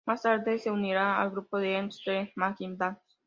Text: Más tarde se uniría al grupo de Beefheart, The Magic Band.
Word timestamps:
Más 0.05 0.23
tarde 0.23 0.57
se 0.57 0.71
uniría 0.71 1.19
al 1.21 1.29
grupo 1.31 1.57
de 1.59 1.73
Beefheart, 1.83 1.93
The 2.33 2.33
Magic 2.35 2.75
Band. 2.77 2.97